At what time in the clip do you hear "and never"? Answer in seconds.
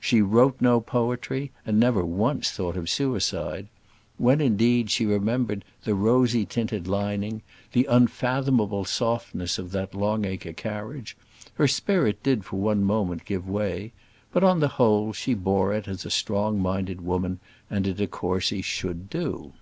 1.66-2.06